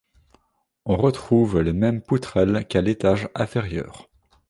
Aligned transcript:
On 0.85 0.97
retrouve 0.97 1.59
les 1.61 1.73
mêmes 1.73 2.01
poutrelles 2.01 2.65
qu'à 2.67 2.81
l'étage 2.81 3.29
inférieur. 3.35 4.09